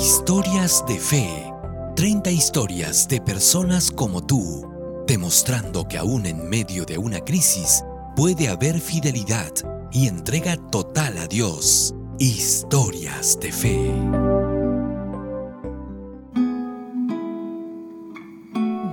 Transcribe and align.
Historias 0.00 0.84
de 0.86 0.96
fe. 1.00 1.52
30 1.96 2.30
historias 2.30 3.08
de 3.08 3.20
personas 3.20 3.90
como 3.90 4.24
tú, 4.24 5.04
demostrando 5.08 5.88
que 5.88 5.98
aún 5.98 6.24
en 6.24 6.48
medio 6.48 6.84
de 6.84 6.98
una 6.98 7.18
crisis 7.18 7.82
puede 8.14 8.46
haber 8.46 8.78
fidelidad 8.78 9.50
y 9.90 10.06
entrega 10.06 10.56
total 10.70 11.18
a 11.18 11.26
Dios. 11.26 11.96
Historias 12.20 13.40
de 13.40 13.50
fe. 13.50 13.92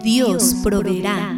Dios 0.02 0.56
proveerá. 0.64 1.34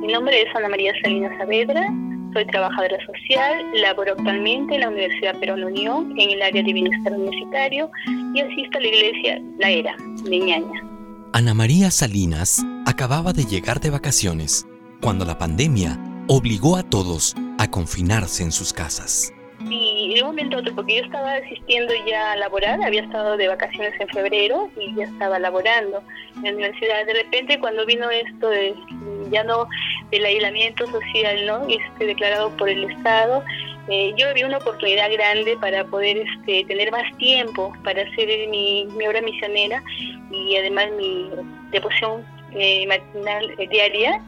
Mi 0.00 0.10
nombre 0.10 0.40
es 0.40 0.56
Ana 0.56 0.70
María 0.70 0.94
Salinas 1.02 1.36
Saavedra 1.36 1.86
soy 2.32 2.46
trabajadora 2.46 2.96
social, 3.06 3.64
laboro 3.74 4.12
actualmente 4.12 4.74
en 4.74 4.80
la 4.80 4.88
Universidad 4.88 5.38
Perón 5.38 5.64
Unión 5.64 6.14
en 6.18 6.30
el 6.30 6.42
área 6.42 6.62
de 6.62 6.72
bienestar 6.72 7.12
universitario 7.12 7.90
y 8.34 8.40
asisto 8.40 8.78
a 8.78 8.80
la 8.80 8.88
iglesia 8.88 9.42
La 9.58 9.70
Era 9.70 9.96
de 10.24 10.38
Ñaña. 10.38 10.82
Ana 11.32 11.54
María 11.54 11.90
Salinas 11.90 12.62
acababa 12.86 13.32
de 13.32 13.44
llegar 13.44 13.80
de 13.80 13.90
vacaciones 13.90 14.66
cuando 15.00 15.24
la 15.24 15.38
pandemia 15.38 15.98
obligó 16.28 16.76
a 16.76 16.82
todos 16.82 17.34
a 17.58 17.70
confinarse 17.70 18.42
en 18.42 18.52
sus 18.52 18.72
casas. 18.72 19.32
Y 19.70 20.14
de 20.14 20.22
un 20.22 20.28
momento 20.28 20.56
a 20.56 20.60
otro, 20.60 20.74
porque 20.74 20.96
yo 20.96 21.04
estaba 21.04 21.34
asistiendo 21.34 21.92
ya 22.08 22.32
a 22.32 22.36
laborar, 22.36 22.82
había 22.82 23.02
estado 23.02 23.36
de 23.36 23.48
vacaciones 23.48 23.94
en 24.00 24.08
febrero 24.08 24.70
y 24.78 24.94
ya 24.96 25.04
estaba 25.04 25.38
laborando 25.38 26.02
en 26.36 26.42
la 26.42 26.50
universidad. 26.50 27.06
De 27.06 27.14
repente, 27.14 27.58
cuando 27.60 27.86
vino 27.86 28.10
esto 28.10 28.48
de 28.48 28.74
ya 29.30 29.42
no 29.44 29.66
del 30.12 30.24
aislamiento 30.24 30.86
social, 30.86 31.46
¿no? 31.46 31.66
Este, 31.68 32.06
declarado 32.06 32.56
por 32.56 32.68
el 32.68 32.84
Estado, 32.84 33.42
eh, 33.88 34.14
yo 34.16 34.32
vi 34.34 34.44
una 34.44 34.58
oportunidad 34.58 35.10
grande 35.10 35.56
para 35.60 35.84
poder 35.84 36.18
este, 36.18 36.64
tener 36.66 36.92
más 36.92 37.16
tiempo 37.16 37.72
para 37.82 38.02
hacer 38.02 38.48
mi, 38.48 38.86
obra 39.06 39.20
misionera 39.22 39.82
y 40.30 40.56
además 40.56 40.86
mi 40.96 41.28
devoción 41.72 42.24
eh, 42.54 42.86
matinal 42.86 43.52
eh, 43.58 43.66
diaria, 43.68 44.22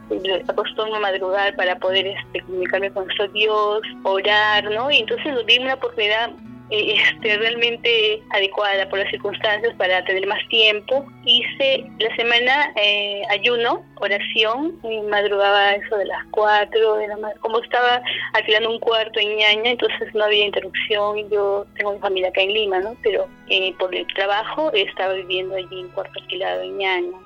acostumbro 0.49 0.97
a 0.97 1.01
madrugar 1.01 1.55
para 1.55 1.77
poder 1.77 2.07
este, 2.07 2.41
comunicarme 2.41 2.91
con 2.91 3.05
nuestro 3.05 3.29
Dios, 3.29 3.83
orar, 4.03 4.65
¿no? 4.65 4.91
Y 4.91 4.99
entonces 4.99 5.33
vi 5.47 5.59
una 5.59 5.75
oportunidad 5.75 6.31
este, 6.71 7.37
realmente 7.37 8.23
adecuada 8.31 8.89
por 8.89 8.99
las 8.99 9.11
circunstancias 9.11 9.75
para 9.77 10.05
tener 10.05 10.27
más 10.27 10.41
tiempo. 10.49 11.07
Hice 11.25 11.85
la 11.99 12.15
semana 12.17 12.73
eh, 12.77 13.23
ayuno, 13.31 13.85
oración, 13.97 14.79
y 14.83 15.01
madrugaba 15.03 15.73
eso 15.73 15.97
de 15.97 16.07
las 16.07 16.25
4 16.31 16.95
de 16.97 17.09
la 17.09 17.17
mañana. 17.17 17.41
Como 17.41 17.61
estaba 17.61 18.03
alquilando 18.33 18.71
un 18.71 18.79
cuarto 18.79 19.21
en 19.21 19.37
Ñaña, 19.37 19.71
entonces 19.73 20.15
no 20.15 20.25
había 20.25 20.47
interrupción. 20.47 21.29
Yo 21.31 21.67
tengo 21.77 21.93
mi 21.93 21.99
familia 22.01 22.29
acá 22.31 22.41
en 22.41 22.53
Lima, 22.53 22.81
¿no? 22.81 22.97
Pero 23.03 23.29
eh, 23.49 23.75
por 23.79 23.95
el 23.95 24.07
trabajo 24.15 24.73
estaba 24.73 25.13
viviendo 25.15 25.55
allí 25.55 25.81
en 25.81 25.89
cuarto 25.89 26.19
alquilado 26.21 26.63
en 26.63 26.79
Ñaña. 26.79 27.19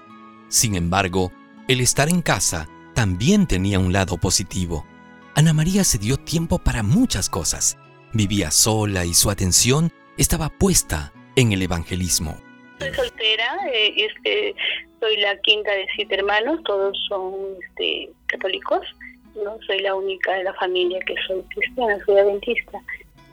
Sin 0.48 0.74
embargo, 0.74 1.30
el 1.68 1.80
estar 1.80 2.08
en 2.08 2.22
casa 2.22 2.68
también 2.94 3.46
tenía 3.46 3.78
un 3.78 3.92
lado 3.92 4.16
positivo. 4.16 4.84
Ana 5.34 5.52
María 5.52 5.84
se 5.84 5.98
dio 5.98 6.16
tiempo 6.16 6.58
para 6.58 6.82
muchas 6.82 7.30
cosas 7.30 7.78
Vivía 8.12 8.50
sola 8.50 9.04
y 9.04 9.12
su 9.12 9.30
atención 9.30 9.92
estaba 10.16 10.48
puesta 10.48 11.12
en 11.36 11.52
el 11.52 11.62
evangelismo. 11.62 12.36
Soy 12.78 12.94
soltera, 12.94 13.56
eh, 13.72 13.94
este, 13.96 14.54
soy 14.98 15.18
la 15.18 15.38
quinta 15.40 15.70
de 15.72 15.86
siete 15.94 16.14
hermanos, 16.14 16.60
todos 16.64 16.96
son 17.08 17.34
este, 17.62 18.10
católicos. 18.26 18.80
No 19.34 19.58
soy 19.66 19.80
la 19.80 19.94
única 19.94 20.32
de 20.34 20.44
la 20.44 20.54
familia 20.54 20.98
que 21.06 21.14
soy 21.26 21.42
cristiana, 21.54 21.98
soy 22.06 22.18
adventista. 22.18 22.80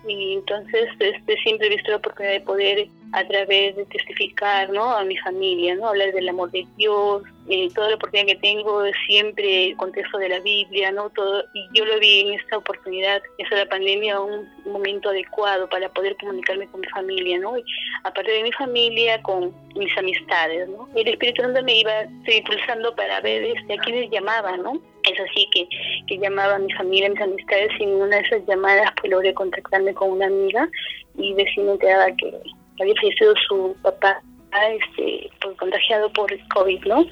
Y 0.07 0.33
entonces 0.33 0.89
este, 0.99 1.37
siempre 1.37 1.67
he 1.67 1.69
visto 1.71 1.91
la 1.91 1.97
oportunidad 1.97 2.33
de 2.33 2.41
poder 2.41 2.87
a 3.16 3.25
través 3.25 3.77
de 3.77 3.85
testificar 3.85 4.69
¿no? 4.71 4.94
a 4.94 5.03
mi 5.05 5.16
familia, 5.17 5.73
¿no? 5.75 5.88
hablar 5.88 6.11
del 6.11 6.27
amor 6.27 6.52
de 6.52 6.67
Dios, 6.75 7.23
eh, 7.47 7.69
toda 7.73 7.89
la 7.89 7.95
oportunidad 7.95 8.27
que 8.27 8.41
tengo 8.41 8.83
siempre 9.08 9.67
el 9.67 9.77
contexto 9.77 10.17
de 10.17 10.27
la 10.27 10.39
Biblia, 10.41 10.92
¿no? 10.92 11.09
Todo, 11.11 11.43
y 11.53 11.70
yo 11.73 11.86
lo 11.86 11.98
vi 11.99 12.21
en 12.21 12.33
esta 12.33 12.58
oportunidad, 12.58 13.21
esa 13.37 13.55
la 13.55 13.70
pandemia, 13.70 14.20
un, 14.20 14.53
momento 14.65 15.09
adecuado 15.09 15.70
para 15.70 15.87
poder 15.89 16.17
comunicarme 16.17 16.67
con 16.67 16.81
mi 16.81 16.87
familia, 16.87 17.37
¿no? 17.39 17.55
Y 17.58 17.64
aparte 18.03 18.31
de 18.31 18.43
mi 18.43 18.52
familia, 18.52 19.21
con 19.21 19.53
mis 19.76 19.95
amistades, 19.95 20.67
¿no? 20.67 20.89
El 20.95 21.08
Espíritu 21.08 21.43
Santo 21.43 21.64
me 21.64 21.80
iba 21.80 22.03
impulsando 22.26 22.93
para 22.95 23.21
ver 23.21 23.43
este, 23.43 23.73
a 23.76 23.77
quienes 23.77 24.09
llamaba, 24.09 24.58
¿no? 24.58 24.73
Es 25.03 25.20
así 25.20 25.47
que, 25.53 25.67
que 26.08 26.17
llamaba 26.17 26.55
a 26.55 26.59
mi 26.59 26.73
familia, 26.73 27.08
a 27.08 27.11
mis 27.11 27.21
amistades, 27.21 27.70
y 27.80 27.83
en 27.83 28.02
una 28.02 28.17
de 28.17 28.23
esas 28.23 28.45
llamadas 28.47 28.92
pues 28.99 29.11
logré 29.11 29.33
contactarme 29.36 29.93
con 29.93 30.09
una 30.09 30.26
amiga 30.26 30.67
y 31.17 31.33
decirme 31.36 31.77
que 31.77 31.93
había 32.80 32.95
fallecido 32.95 33.33
su 33.47 33.75
papá 33.81 34.21
este, 34.69 35.30
pues, 35.41 35.58
contagiado 35.58 36.11
por 36.13 36.31
COVID, 36.49 36.86
¿no? 36.86 37.05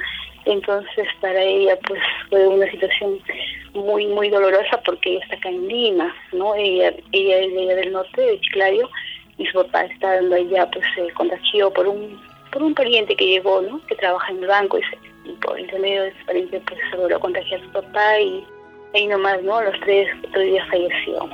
Entonces 0.45 1.07
para 1.21 1.41
ella 1.41 1.77
pues 1.87 2.01
fue 2.29 2.47
una 2.47 2.69
situación 2.69 3.19
muy 3.73 4.07
muy 4.07 4.29
dolorosa 4.29 4.81
porque 4.85 5.11
ella 5.11 5.23
está 5.23 5.35
acá 5.37 5.49
en 5.49 5.67
Lima, 5.67 6.13
¿no? 6.33 6.53
Ella, 6.55 6.93
ella 7.11 7.37
es 7.39 7.53
de 7.53 7.75
del 7.75 7.91
norte, 7.93 8.21
de 8.21 8.39
Chiclayo, 8.41 8.89
y 9.37 9.45
su 9.45 9.53
papá 9.53 9.85
está 9.85 10.15
dando 10.15 10.35
allá, 10.35 10.69
pues 10.71 10.85
se 10.95 11.09
contagió 11.13 11.71
por 11.71 11.87
un 11.87 12.21
por 12.51 12.61
un 12.61 12.75
pariente 12.75 13.15
que 13.15 13.25
llegó, 13.25 13.61
¿no? 13.61 13.81
Que 13.87 13.95
trabaja 13.95 14.31
en 14.31 14.39
el 14.39 14.47
banco 14.47 14.77
y, 14.77 14.83
se, 14.83 15.29
y 15.29 15.33
por 15.37 15.59
intermedio 15.59 16.03
de 16.03 16.09
ese 16.09 16.25
pariente 16.25 16.61
pues 16.67 16.79
se 16.91 16.97
logró 16.97 17.19
contagiar 17.19 17.61
a 17.61 17.63
su 17.63 17.71
papá 17.71 18.19
y 18.19 18.45
ahí 18.93 19.07
nomás, 19.07 19.41
¿no? 19.43 19.61
Los 19.61 19.79
tres, 19.81 20.07
otro 20.27 20.41
día 20.41 20.65
falleció. 20.67 21.29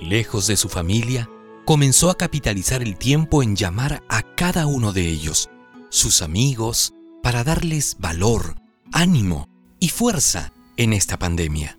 Lejos 0.00 0.46
de 0.46 0.56
su 0.56 0.68
familia, 0.68 1.28
comenzó 1.64 2.10
a 2.10 2.16
capitalizar 2.16 2.82
el 2.82 2.98
tiempo 2.98 3.42
en 3.42 3.56
llamar 3.56 4.02
a 4.08 4.22
cada 4.36 4.66
uno 4.66 4.92
de 4.92 5.02
ellos, 5.02 5.48
sus 5.88 6.20
amigos, 6.20 6.92
para 7.22 7.42
darles 7.42 7.96
valor, 7.98 8.56
ánimo 8.92 9.48
y 9.80 9.88
fuerza 9.88 10.52
en 10.76 10.92
esta 10.92 11.18
pandemia. 11.18 11.78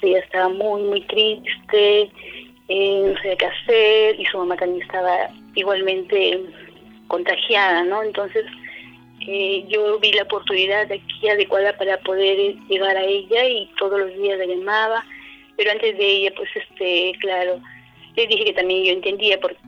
Sí, 0.00 0.14
estaba 0.14 0.48
muy, 0.48 0.82
muy 0.82 1.06
triste, 1.06 2.10
eh, 2.68 3.02
no 3.06 3.14
sabía 3.18 3.36
qué 3.36 3.46
hacer 3.46 4.20
y 4.20 4.24
su 4.26 4.38
mamá 4.38 4.56
también 4.56 4.82
estaba 4.82 5.30
igualmente 5.54 6.40
contagiada, 7.06 7.84
¿no? 7.84 8.02
Entonces 8.02 8.44
eh, 9.28 9.64
yo 9.68 9.98
vi 10.00 10.12
la 10.12 10.22
oportunidad 10.22 10.90
aquí 10.90 11.28
adecuada 11.28 11.76
para 11.76 11.98
poder 12.00 12.56
llegar 12.68 12.96
a 12.96 13.04
ella 13.04 13.44
y 13.44 13.70
todos 13.78 14.00
los 14.00 14.12
días 14.16 14.38
la 14.38 14.46
llamaba, 14.46 15.04
pero 15.56 15.70
antes 15.70 15.96
de 15.96 16.04
ella, 16.04 16.32
pues, 16.34 16.48
este, 16.56 17.12
claro, 17.20 17.60
le 18.16 18.26
dije 18.26 18.44
que 18.44 18.52
también 18.52 18.84
yo 18.84 18.92
entendía 18.92 19.38
porque 19.40 19.58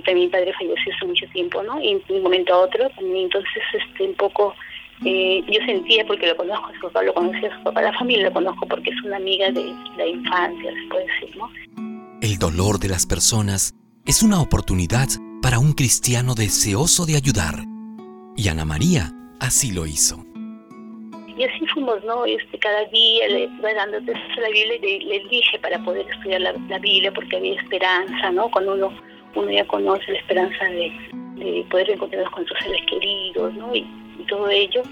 también 0.00 0.26
mi 0.26 0.28
padre 0.28 0.52
falleció 0.54 0.94
hace 0.94 1.06
mucho 1.06 1.26
tiempo, 1.32 1.62
¿no? 1.62 1.80
Y 1.82 1.94
de 1.94 2.14
un 2.14 2.22
momento 2.22 2.54
a 2.54 2.60
otro 2.60 2.88
entonces, 2.98 3.62
este, 3.72 4.04
un 4.04 4.14
poco, 4.14 4.54
eh, 5.04 5.42
yo 5.48 5.64
sentía 5.66 6.06
porque 6.06 6.26
lo 6.26 6.36
conozco, 6.36 6.70
su 6.74 6.80
papá 6.88 7.02
lo 7.02 7.12
su 7.12 7.62
papá, 7.64 7.82
la 7.82 7.92
familia 7.98 8.28
lo 8.28 8.32
conozco 8.32 8.66
porque 8.66 8.90
es 8.90 9.02
una 9.04 9.16
amiga 9.16 9.50
de 9.50 9.74
la 9.96 10.06
infancia, 10.06 10.72
se 10.72 10.88
puede 10.88 11.06
decir, 11.06 11.36
¿no? 11.36 11.50
El 12.20 12.38
dolor 12.38 12.78
de 12.78 12.88
las 12.88 13.06
personas 13.06 13.74
es 14.06 14.22
una 14.22 14.40
oportunidad 14.40 15.08
para 15.42 15.58
un 15.58 15.72
cristiano 15.72 16.34
deseoso 16.34 17.04
de 17.04 17.16
ayudar. 17.16 17.56
Y 18.36 18.48
Ana 18.48 18.64
María 18.64 19.12
así 19.40 19.72
lo 19.72 19.86
hizo. 19.86 20.31
Y 21.42 21.44
así 21.44 21.66
fuimos, 21.66 22.04
¿no? 22.04 22.24
Este, 22.24 22.56
cada 22.56 22.84
día 22.84 23.26
le 23.26 23.50
iba 23.58 23.74
dando 23.74 23.98
la 23.98 24.48
Biblia 24.48 24.76
y 24.80 25.00
le, 25.00 25.24
dije 25.28 25.58
para 25.58 25.76
poder 25.82 26.06
estudiar 26.08 26.40
la, 26.40 26.78
Biblia 26.78 27.10
porque 27.12 27.36
había 27.36 27.60
esperanza, 27.60 28.30
¿no? 28.30 28.48
Cuando 28.48 28.74
uno, 28.74 28.92
uno 29.34 29.50
ya 29.50 29.66
conoce 29.66 30.12
la 30.12 30.18
esperanza 30.18 30.64
de, 30.66 31.66
poder 31.68 31.90
encontrarnos 31.90 32.30
con 32.30 32.46
sus 32.46 32.56
seres 32.60 32.80
queridos, 32.88 33.52
¿no? 33.54 33.74
Y, 33.74 33.84
todo 34.28 34.48
ello. 34.50 34.84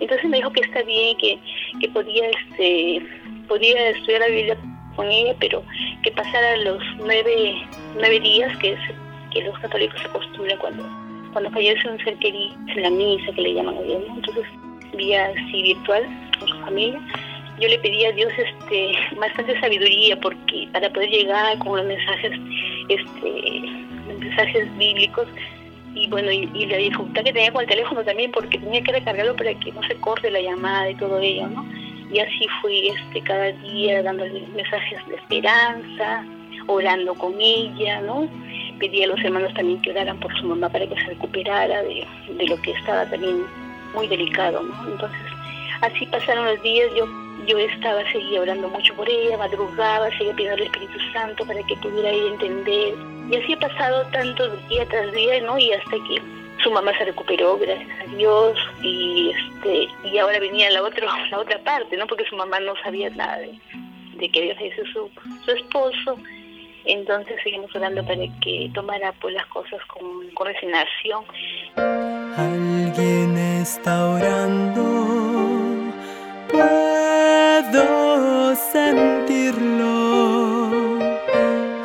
Entonces 0.00 0.30
me 0.30 0.38
dijo 0.38 0.50
que 0.50 0.62
está 0.62 0.82
bien, 0.82 1.14
que, 1.18 1.38
que 1.78 1.88
podía, 1.90 2.30
este, 2.30 3.06
podía 3.46 3.90
estudiar 3.90 4.20
la 4.20 4.28
Biblia 4.28 4.56
con 4.96 5.10
ella, 5.10 5.36
pero 5.38 5.62
que 6.04 6.10
pasara 6.12 6.56
los 6.56 6.82
nueve, 7.00 7.54
nueve 7.96 8.18
días 8.20 8.56
que, 8.60 8.72
es, 8.72 8.80
que 9.30 9.42
los 9.42 9.58
católicos 9.58 10.00
se 10.00 10.08
acostumbran 10.08 10.56
cuando, 10.56 10.84
cuando 11.34 11.50
fallece 11.50 11.86
un 11.86 12.02
ser 12.02 12.16
querido, 12.16 12.54
en 12.68 12.82
la 12.82 12.88
misa 12.88 13.30
que 13.34 13.42
le 13.42 13.52
llaman 13.52 13.76
a 13.76 13.82
Dios, 13.82 14.02
¿no? 14.08 14.14
Entonces 14.14 14.46
vía 14.96 15.26
así 15.26 15.62
virtual 15.62 16.04
con 16.38 16.48
su 16.48 16.58
familia. 16.60 17.00
Yo 17.60 17.68
le 17.68 17.78
pedí 17.80 18.04
a 18.04 18.12
Dios 18.12 18.32
este 18.36 18.92
bastante 19.18 19.58
sabiduría 19.60 20.18
porque 20.20 20.68
para 20.72 20.90
poder 20.90 21.10
llegar 21.10 21.58
con 21.58 21.76
los 21.76 21.86
mensajes 21.86 22.32
este 22.88 23.62
mensajes 24.06 24.78
bíblicos 24.78 25.26
y 25.94 26.08
bueno 26.08 26.30
y, 26.30 26.66
la 26.66 26.76
dificultad 26.76 27.24
que 27.24 27.32
tenía 27.32 27.52
con 27.52 27.62
el 27.62 27.68
teléfono 27.68 28.04
también 28.04 28.30
porque 28.30 28.58
tenía 28.58 28.82
que 28.82 28.92
recargarlo 28.92 29.34
para 29.34 29.54
que 29.54 29.72
no 29.72 29.82
se 29.84 29.96
corte 29.96 30.30
la 30.30 30.40
llamada 30.40 30.90
y 30.90 30.94
todo 30.94 31.18
ello, 31.18 31.48
¿no? 31.48 31.66
Y 32.12 32.20
así 32.20 32.46
fui 32.62 32.88
este 32.88 33.20
cada 33.22 33.52
día 33.52 34.02
dándole 34.02 34.46
mensajes 34.54 35.06
de 35.08 35.16
esperanza, 35.16 36.24
orando 36.66 37.14
con 37.14 37.34
ella, 37.40 38.00
¿no? 38.00 38.28
Pedí 38.78 39.02
a 39.02 39.08
los 39.08 39.22
hermanos 39.24 39.52
también 39.54 39.82
que 39.82 39.90
oraran 39.90 40.18
por 40.20 40.34
su 40.38 40.46
mamá 40.46 40.68
para 40.68 40.86
que 40.86 40.94
se 40.94 41.06
recuperara 41.06 41.82
de, 41.82 42.06
de 42.30 42.46
lo 42.46 42.56
que 42.62 42.70
estaba 42.70 43.04
también 43.10 43.44
muy 43.94 44.06
delicado, 44.06 44.62
¿no? 44.62 44.88
Entonces, 44.88 45.20
así 45.82 46.06
pasaron 46.06 46.46
los 46.46 46.62
días, 46.62 46.90
yo 46.96 47.06
yo 47.46 47.56
estaba, 47.58 48.02
seguía 48.12 48.42
orando 48.42 48.68
mucho 48.68 48.94
por 48.94 49.08
ella, 49.08 49.38
madrugaba, 49.38 50.10
seguía 50.10 50.34
pidiendo 50.34 50.56
al 50.56 50.62
Espíritu 50.62 50.98
Santo 51.12 51.46
para 51.46 51.62
que 51.62 51.76
pudiera 51.76 52.12
ir 52.12 52.24
a 52.24 52.34
entender. 52.34 52.94
Y 53.30 53.36
así 53.36 53.52
ha 53.54 53.58
pasado 53.58 54.06
tantos 54.12 54.68
día 54.68 54.86
tras 54.86 55.12
día, 55.12 55.40
¿no? 55.42 55.58
Y 55.58 55.72
hasta 55.72 55.90
que 55.90 56.22
su 56.62 56.70
mamá 56.70 56.96
se 56.98 57.04
recuperó, 57.04 57.56
gracias 57.58 58.00
a 58.00 58.16
Dios, 58.16 58.58
y 58.82 59.30
este 59.30 59.88
y 60.04 60.18
ahora 60.18 60.40
venía 60.40 60.70
la 60.70 60.82
otra 60.82 61.06
la 61.30 61.38
otra 61.38 61.58
parte, 61.60 61.96
¿no? 61.96 62.06
Porque 62.06 62.24
su 62.26 62.36
mamá 62.36 62.60
no 62.60 62.74
sabía 62.82 63.10
nada 63.10 63.38
de, 63.38 64.30
que 64.30 64.40
había 64.40 64.54
fallecido 64.54 64.86
su, 64.86 65.10
su 65.44 65.50
esposo. 65.52 66.18
Entonces 66.84 67.36
seguimos 67.42 67.74
orando 67.74 68.02
para 68.04 68.22
que 68.40 68.70
tomara 68.74 69.12
pues 69.20 69.34
las 69.34 69.46
cosas 69.46 69.82
con, 69.86 70.30
con 70.30 70.46
resignación. 70.46 71.24
Puedo 76.50 78.56
sentirlo. 78.72 80.98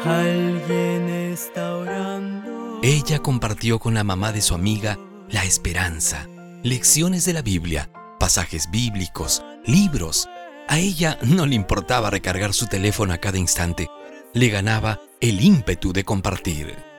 Alguien 0.06 1.10
está 1.10 1.76
orando. 1.76 2.80
Ella 2.84 3.20
compartió 3.20 3.80
con 3.80 3.94
la 3.94 4.04
mamá 4.04 4.32
de 4.32 4.42
su 4.42 4.54
amiga 4.54 4.98
la 5.30 5.46
esperanza, 5.46 6.28
lecciones 6.64 7.26
de 7.26 7.34
la 7.34 7.42
Biblia, 7.42 7.90
pasajes 8.20 8.70
bíblicos, 8.72 9.44
libros. 9.66 10.28
A 10.68 10.80
ella 10.80 11.18
no 11.22 11.46
le 11.46 11.56
importaba 11.56 12.10
recargar 12.10 12.54
su 12.54 12.68
teléfono 12.68 13.14
a 13.14 13.18
cada 13.18 13.38
instante 13.38 13.90
le 14.34 14.50
ganaba 14.50 15.00
el 15.22 15.42
ímpetu 15.42 15.94
de 15.94 16.04
compartir. 16.04 16.93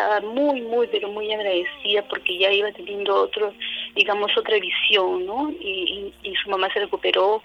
Y 0.00 0.02
estaba 0.02 0.20
muy, 0.20 0.62
muy, 0.62 0.86
pero 0.86 1.08
muy 1.08 1.32
agradecida 1.32 2.02
porque 2.08 2.38
ya 2.38 2.50
iba 2.52 2.72
teniendo 2.72 3.14
otro, 3.14 3.52
digamos, 3.94 4.30
otra 4.36 4.58
visión, 4.58 5.26
¿no? 5.26 5.50
Y, 5.50 6.12
su 6.42 6.48
mamá 6.48 6.72
se 6.72 6.80
recuperó, 6.80 7.42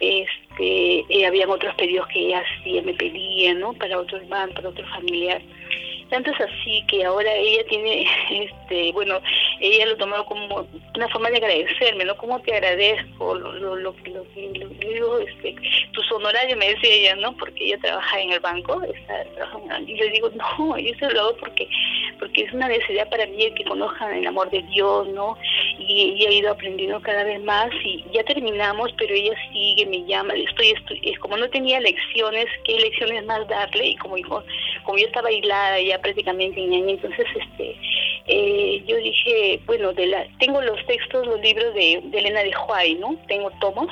este, 0.00 1.04
eh, 1.08 1.26
habían 1.26 1.48
otros 1.48 1.74
pedidos 1.76 2.06
que 2.08 2.26
ella 2.26 2.42
hacía, 2.42 2.82
me 2.82 2.92
pedía, 2.92 3.54
¿no? 3.54 3.72
Para 3.72 3.98
otro 3.98 4.18
hermano, 4.18 4.52
para 4.52 4.68
otro 4.68 4.86
familiar. 4.88 5.40
Tanto 6.10 6.30
es 6.30 6.40
así 6.40 6.84
que 6.88 7.04
ahora 7.04 7.32
ella 7.34 7.64
tiene, 7.68 8.06
este, 8.30 8.92
bueno, 8.92 9.20
ella 9.64 9.86
lo 9.86 9.96
tomó 9.96 10.24
como 10.26 10.66
una 10.94 11.08
forma 11.08 11.30
de 11.30 11.38
agradecerme, 11.38 12.04
¿no? 12.04 12.16
¿Cómo 12.16 12.40
te 12.40 12.52
agradezco 12.52 13.34
lo, 13.34 13.52
lo, 13.52 13.76
lo, 13.76 13.94
lo, 14.04 14.24
digo, 14.34 15.18
este, 15.18 15.56
tus 15.92 16.12
honorarios, 16.12 16.58
me 16.58 16.68
decía 16.68 16.94
ella, 16.94 17.16
¿no? 17.16 17.36
Porque 17.36 17.66
ella 17.66 17.78
trabaja 17.78 18.20
en 18.20 18.32
el 18.32 18.40
banco, 18.40 18.82
está, 18.82 19.24
y 19.86 19.94
le 19.94 20.10
digo, 20.10 20.30
no, 20.30 20.78
yo 20.78 20.94
se 20.98 21.10
lo 21.10 21.20
hago 21.20 21.36
porque, 21.38 21.68
porque 22.18 22.42
es 22.42 22.52
una 22.52 22.68
necesidad 22.68 23.08
para 23.08 23.26
mí 23.26 23.50
que 23.54 23.64
conozcan 23.64 24.14
el 24.14 24.26
amor 24.26 24.50
de 24.50 24.62
Dios, 24.62 25.08
¿no? 25.08 25.36
Y 25.78 26.16
ella 26.16 26.28
ha 26.28 26.32
ido 26.32 26.50
aprendiendo 26.52 27.00
cada 27.00 27.24
vez 27.24 27.42
más 27.42 27.70
y 27.84 28.04
ya 28.12 28.22
terminamos, 28.24 28.92
pero 28.98 29.14
ella 29.14 29.34
sigue, 29.52 29.86
me 29.86 30.04
llama, 30.04 30.34
estoy, 30.34 30.70
estoy 30.70 31.14
como 31.16 31.36
no 31.36 31.48
tenía 31.48 31.80
lecciones, 31.80 32.46
¿qué 32.64 32.78
lecciones 32.78 33.24
más 33.24 33.46
darle? 33.48 33.88
Y 33.88 33.96
como, 33.96 34.16
como 34.84 34.98
yo 34.98 35.06
estaba 35.06 35.28
aislada 35.28 35.80
ya 35.80 35.98
prácticamente 36.00 36.60
ñaña, 36.60 36.92
entonces 36.92 37.26
este 37.34 37.76
eh, 38.26 38.53
yo 38.86 38.96
dije, 38.96 39.60
bueno, 39.66 39.92
de 39.92 40.06
la, 40.06 40.26
tengo 40.38 40.60
los 40.60 40.84
textos, 40.86 41.26
los 41.26 41.40
libros 41.40 41.74
de, 41.74 42.00
de 42.04 42.18
Elena 42.18 42.40
de 42.40 42.52
Huay, 42.56 42.94
¿no? 42.96 43.16
Tengo 43.28 43.50
tomos, 43.60 43.88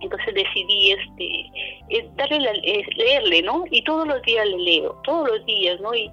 entonces 0.00 0.34
decidí 0.34 0.92
este 0.92 1.50
eh, 1.90 2.08
darle 2.16 2.40
la, 2.40 2.52
eh, 2.62 2.84
leerle 2.96 3.42
no 3.42 3.64
y 3.70 3.82
todos 3.82 4.06
los 4.06 4.22
días 4.22 4.46
le 4.46 4.58
leo 4.58 5.00
todos 5.04 5.28
los 5.28 5.46
días 5.46 5.80
no 5.80 5.94
y, 5.94 6.10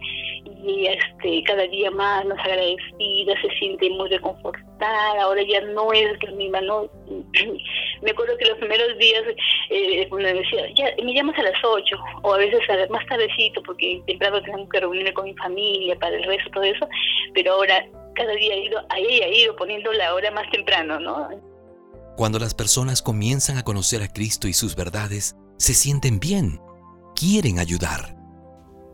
este 0.67 1.44
cada 1.44 1.67
día 1.67 1.91
más 1.91 2.25
más 2.25 2.39
agradecida 2.39 3.39
se 3.39 3.50
siente 3.59 3.88
muy 3.91 4.09
reconfortada. 4.09 5.21
Ahora 5.21 5.44
ya 5.44 5.61
no 5.61 5.94
es 5.94 6.11
la 6.23 6.31
misma 6.31 6.61
no 6.61 6.89
me 8.01 8.11
acuerdo 8.11 8.35
que 8.38 8.45
los 8.45 8.57
primeros 8.57 8.97
días 8.97 9.23
eh, 9.69 10.07
me 10.11 10.33
decía 10.33 10.68
ya 10.73 10.91
me 11.03 11.13
llamas 11.13 11.38
a 11.38 11.44
las 11.44 11.63
8 11.63 11.95
o 12.23 12.33
a 12.33 12.38
veces 12.38 12.61
más 12.89 13.06
tardecito 13.06 13.61
porque 13.61 14.01
temprano 14.07 14.41
tengo 14.41 14.68
que 14.69 14.79
reunirme 14.79 15.13
con 15.13 15.25
mi 15.25 15.35
familia 15.35 15.95
para 16.00 16.15
el 16.15 16.23
resto 16.23 16.50
todo 16.50 16.63
eso. 16.63 16.88
Pero 17.35 17.53
ahora 17.53 17.85
cada 18.15 18.33
día 18.33 18.53
ha 18.53 18.57
ido 18.57 18.79
ahí 18.89 19.21
ha 19.21 19.27
ido 19.27 19.56
poniendo 19.56 19.91
la 19.94 20.13
hora 20.13 20.31
más 20.31 20.50
temprano 20.51 21.00
no 21.00 21.29
cuando 22.15 22.39
las 22.39 22.53
personas 22.53 23.01
comienzan 23.01 23.57
a 23.57 23.63
conocer 23.63 24.01
a 24.01 24.07
Cristo 24.07 24.47
y 24.47 24.53
sus 24.53 24.75
verdades, 24.75 25.35
se 25.57 25.73
sienten 25.73 26.19
bien, 26.19 26.62
quieren 27.13 27.59
ayudar. 27.59 28.15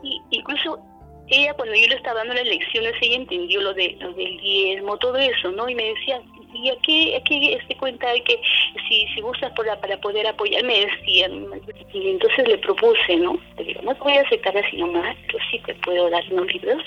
Y 0.02 0.20
incluso 0.30 0.80
ella 1.28 1.54
cuando 1.54 1.74
yo 1.74 1.86
le 1.86 1.94
estaba 1.94 2.18
dando 2.18 2.34
las 2.34 2.44
lecciones, 2.44 2.94
ella 3.00 3.16
entendió 3.16 3.60
lo, 3.60 3.74
de, 3.74 3.96
lo 4.00 4.12
del 4.14 4.38
diezmo, 4.38 4.98
todo 4.98 5.16
eso, 5.16 5.52
¿no? 5.52 5.68
Y 5.68 5.74
me 5.76 5.94
decía, 5.94 6.20
¿y 6.52 6.68
a 6.70 6.76
qué, 6.82 7.16
a 7.16 7.22
qué 7.22 7.54
este 7.54 7.76
cuenta 7.76 8.10
de 8.12 8.22
que 8.24 8.40
si, 8.88 9.06
si 9.14 9.20
buscas 9.20 9.52
por 9.52 9.66
para 9.78 9.96
poder 10.00 10.26
apoyar? 10.26 10.64
Me 10.64 10.86
decían, 10.86 11.46
y 11.92 12.10
entonces 12.10 12.48
le 12.48 12.58
propuse, 12.58 13.16
¿no? 13.16 13.38
Le 13.56 13.64
digo, 13.64 13.82
no 13.82 13.94
te 13.94 14.00
voy 14.00 14.14
a 14.14 14.22
aceptar 14.22 14.56
así 14.56 14.76
nomás, 14.76 15.16
pero 15.26 15.38
sí 15.50 15.60
te 15.64 15.74
puedo 15.76 16.10
dar 16.10 16.24
unos 16.32 16.52
libros. 16.52 16.82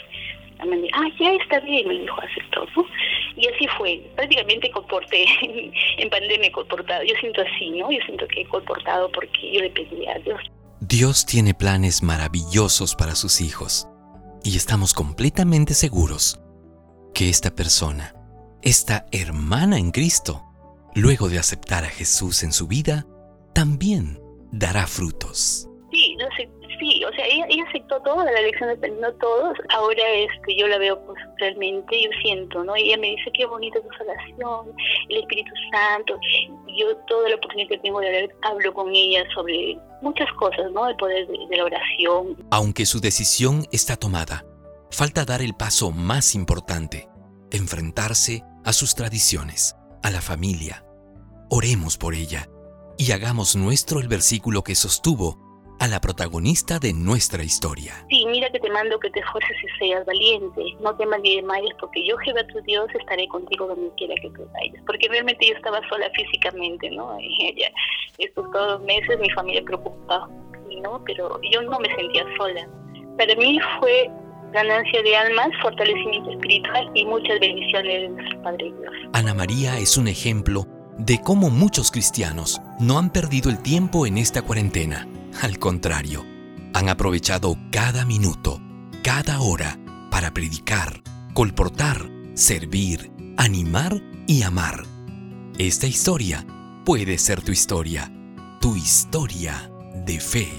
Ah, 0.59 1.07
ya 1.19 1.33
está 1.33 1.59
bien, 1.59 1.87
me 1.87 1.99
dijo, 1.99 2.15
aceptó, 2.21 2.65
¿no? 2.75 2.85
Y 3.35 3.47
así 3.47 3.67
fue, 3.77 4.01
prácticamente 4.15 4.71
comporté, 4.71 5.25
en 5.97 6.09
pandemia 6.09 6.51
comportado, 6.51 7.03
yo 7.03 7.13
siento 7.19 7.41
así, 7.41 7.71
¿no? 7.71 7.91
Yo 7.91 7.99
siento 8.05 8.27
que 8.27 8.41
he 8.41 8.45
comportado 8.45 9.11
porque 9.11 9.51
yo 9.51 9.61
le 9.61 9.69
pedí 9.71 10.05
a 10.07 10.17
Dios. 10.19 10.39
Dios 10.79 11.25
tiene 11.25 11.53
planes 11.53 12.03
maravillosos 12.03 12.95
para 12.95 13.15
sus 13.15 13.41
hijos 13.41 13.87
y 14.43 14.55
estamos 14.55 14.93
completamente 14.93 15.73
seguros 15.73 16.39
que 17.13 17.29
esta 17.29 17.53
persona, 17.53 18.13
esta 18.61 19.05
hermana 19.11 19.77
en 19.79 19.91
Cristo, 19.91 20.43
luego 20.93 21.29
de 21.29 21.39
aceptar 21.39 21.83
a 21.83 21.89
Jesús 21.89 22.43
en 22.43 22.51
su 22.51 22.67
vida, 22.67 23.05
también 23.53 24.19
dará 24.51 24.85
frutos. 24.87 25.69
Sí, 26.79 27.03
o 27.05 27.13
sea, 27.13 27.25
ella, 27.25 27.45
aceptó 27.67 28.01
toda 28.01 28.25
la 28.25 28.41
lección 28.41 28.69
dependiendo 28.69 29.13
todos. 29.15 29.57
Ahora 29.69 30.03
este, 30.09 30.55
yo 30.55 30.67
la 30.67 30.77
veo 30.77 30.99
pues 31.05 31.17
realmente, 31.37 32.01
yo 32.01 32.09
siento, 32.21 32.63
¿no? 32.63 32.75
Ella 32.75 32.97
me 32.97 33.11
dice 33.11 33.31
qué 33.33 33.45
bonita 33.45 33.79
tu 33.81 33.89
salación, 33.97 34.75
el 35.09 35.17
Espíritu 35.17 35.51
Santo. 35.71 36.17
Yo 36.77 36.95
toda 37.07 37.29
la 37.29 37.35
oportunidad 37.35 37.69
que 37.69 37.77
tengo 37.77 37.99
de 37.99 38.07
hablar, 38.07 38.35
hablo 38.41 38.73
con 38.73 38.93
ella 38.93 39.23
sobre 39.33 39.77
muchas 40.01 40.31
cosas, 40.33 40.71
¿no? 40.71 40.87
El 40.87 40.95
poder 40.97 41.27
de, 41.27 41.37
de 41.49 41.57
la 41.57 41.65
oración. 41.65 42.37
Aunque 42.51 42.85
su 42.85 42.99
decisión 42.99 43.65
está 43.71 43.95
tomada, 43.95 44.45
falta 44.91 45.23
dar 45.23 45.41
el 45.41 45.53
paso 45.53 45.91
más 45.91 46.35
importante, 46.35 47.07
enfrentarse 47.51 48.43
a 48.65 48.73
sus 48.73 48.95
tradiciones, 48.95 49.75
a 50.03 50.11
la 50.11 50.21
familia. 50.21 50.85
Oremos 51.49 51.97
por 51.97 52.15
ella 52.15 52.49
y 52.97 53.11
hagamos 53.11 53.55
nuestro 53.55 53.99
el 53.99 54.07
versículo 54.07 54.63
que 54.63 54.75
sostuvo 54.75 55.44
a 55.79 55.87
la 55.87 55.99
protagonista 55.99 56.79
de 56.79 56.93
nuestra 56.93 57.43
historia. 57.43 57.93
Sí, 58.09 58.25
mira 58.27 58.49
que 58.49 58.59
te 58.59 58.69
mando 58.69 58.99
que 58.99 59.09
te 59.09 59.19
esfuerces 59.19 59.57
y 59.63 59.79
seas 59.79 60.05
valiente. 60.05 60.63
No 60.79 60.95
temas 60.95 61.19
ni 61.21 61.35
desmayes, 61.37 61.73
porque 61.79 62.05
yo, 62.07 62.17
Jehová 62.17 62.45
tu 62.47 62.61
Dios, 62.61 62.87
estaré 62.97 63.27
contigo 63.27 63.67
donde 63.67 63.91
quiera 63.97 64.15
que 64.15 64.29
tú 64.29 64.47
vayas. 64.53 64.83
Porque 64.85 65.07
realmente 65.09 65.47
yo 65.47 65.53
estaba 65.53 65.81
sola 65.89 66.09
físicamente, 66.15 66.89
¿no? 66.91 67.17
ella, 67.39 67.69
estos 68.17 68.49
todos 68.51 68.81
meses 68.83 69.19
mi 69.19 69.29
familia 69.31 69.63
preocupada, 69.63 70.27
¿no? 70.81 71.03
Pero 71.05 71.39
yo 71.51 71.61
no 71.63 71.79
me 71.79 71.93
sentía 71.95 72.25
sola. 72.37 72.67
Para 73.17 73.35
mí 73.35 73.59
fue 73.79 74.09
ganancia 74.51 75.01
de 75.03 75.15
almas, 75.15 75.49
fortalecimiento 75.61 76.31
espiritual 76.31 76.89
y 76.93 77.05
muchas 77.05 77.39
bendiciones 77.39 78.01
de 78.01 78.09
nuestro 78.09 78.41
Padre 78.41 78.73
Dios. 78.79 78.93
Ana 79.13 79.33
María 79.33 79.77
es 79.77 79.97
un 79.97 80.07
ejemplo 80.07 80.65
de 80.97 81.19
cómo 81.21 81.49
muchos 81.49 81.91
cristianos 81.91 82.61
no 82.79 82.97
han 82.97 83.11
perdido 83.11 83.49
el 83.49 83.61
tiempo 83.61 84.05
en 84.05 84.17
esta 84.17 84.41
cuarentena 84.41 85.05
al 85.41 85.59
contrario, 85.59 86.25
han 86.73 86.89
aprovechado 86.89 87.57
cada 87.71 88.05
minuto, 88.05 88.59
cada 89.03 89.41
hora 89.41 89.79
para 90.11 90.33
predicar, 90.33 91.01
colportar, 91.33 92.09
servir, 92.33 93.11
animar 93.37 94.01
y 94.27 94.43
amar. 94.43 94.83
Esta 95.57 95.87
historia 95.87 96.45
puede 96.85 97.17
ser 97.17 97.41
tu 97.41 97.51
historia, 97.51 98.11
tu 98.59 98.75
historia 98.75 99.71
de 100.05 100.19
fe. 100.19 100.51